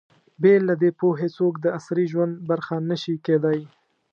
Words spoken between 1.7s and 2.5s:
عصري ژوند